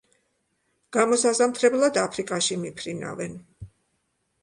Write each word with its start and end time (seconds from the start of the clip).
გამოსაზამთრებლად 0.97 2.01
აფრიკაში 2.07 2.61
მიფრინავენ. 2.65 3.41